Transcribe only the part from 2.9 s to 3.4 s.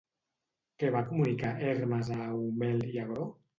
i Agró?